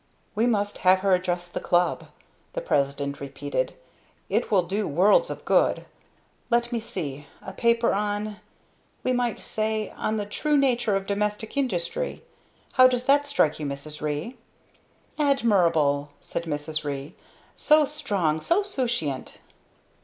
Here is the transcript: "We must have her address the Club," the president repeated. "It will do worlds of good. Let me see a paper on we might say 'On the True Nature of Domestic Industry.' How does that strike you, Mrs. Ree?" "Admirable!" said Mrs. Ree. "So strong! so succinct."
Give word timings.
"We 0.33 0.47
must 0.47 0.79
have 0.79 1.01
her 1.01 1.13
address 1.13 1.47
the 1.47 1.59
Club," 1.59 2.05
the 2.53 2.59
president 2.61 3.19
repeated. 3.19 3.75
"It 4.29 4.49
will 4.49 4.63
do 4.63 4.87
worlds 4.87 5.29
of 5.29 5.45
good. 5.45 5.85
Let 6.49 6.71
me 6.71 6.79
see 6.79 7.27
a 7.39 7.53
paper 7.53 7.93
on 7.93 8.37
we 9.03 9.13
might 9.13 9.39
say 9.39 9.91
'On 9.91 10.17
the 10.17 10.25
True 10.25 10.57
Nature 10.57 10.95
of 10.95 11.05
Domestic 11.05 11.55
Industry.' 11.55 12.23
How 12.73 12.87
does 12.87 13.05
that 13.05 13.27
strike 13.27 13.59
you, 13.59 13.67
Mrs. 13.67 14.01
Ree?" 14.01 14.37
"Admirable!" 15.19 16.09
said 16.19 16.45
Mrs. 16.45 16.83
Ree. 16.83 17.13
"So 17.55 17.85
strong! 17.85 18.41
so 18.41 18.63
succinct." 18.63 19.39